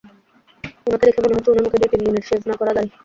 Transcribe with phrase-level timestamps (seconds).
[0.87, 2.89] উনাকে দেখে মনে হচ্ছে, উনার মুখে দুই-তিন দিনের শেভ না করা দাঁড়ি।